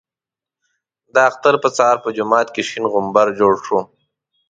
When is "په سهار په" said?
1.63-2.09